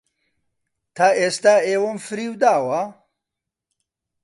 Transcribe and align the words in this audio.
تا 0.95 1.07
ئێستا 1.19 1.55
ئێوەم 1.67 1.97
فریوداوە؟ 2.05 2.81